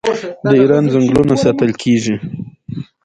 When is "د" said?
0.51-0.53